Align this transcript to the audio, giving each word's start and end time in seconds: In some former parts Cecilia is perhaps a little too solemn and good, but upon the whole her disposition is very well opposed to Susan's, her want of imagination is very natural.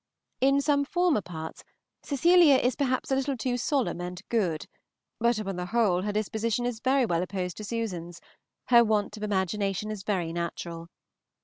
In 0.39 0.61
some 0.61 0.83
former 0.83 1.21
parts 1.21 1.63
Cecilia 2.01 2.55
is 2.55 2.75
perhaps 2.75 3.11
a 3.11 3.15
little 3.15 3.37
too 3.37 3.55
solemn 3.55 4.01
and 4.01 4.19
good, 4.29 4.65
but 5.19 5.37
upon 5.37 5.57
the 5.57 5.67
whole 5.67 6.01
her 6.01 6.11
disposition 6.11 6.65
is 6.65 6.79
very 6.79 7.05
well 7.05 7.21
opposed 7.21 7.57
to 7.57 7.63
Susan's, 7.63 8.19
her 8.69 8.83
want 8.83 9.15
of 9.15 9.21
imagination 9.21 9.91
is 9.91 10.01
very 10.01 10.33
natural. 10.33 10.87